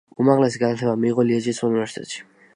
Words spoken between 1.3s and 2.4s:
ლიეჟის უნივერსიტეტში.